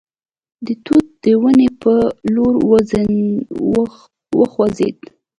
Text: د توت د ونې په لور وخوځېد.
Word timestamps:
د 0.65 0.67
توت 0.85 1.07
د 1.23 1.25
ونې 1.41 1.69
په 1.81 1.93
لور 2.33 2.53
وخوځېد. 4.39 4.97